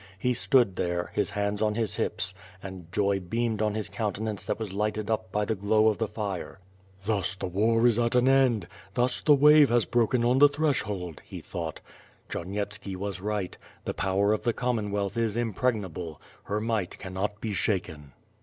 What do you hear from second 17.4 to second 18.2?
shaken.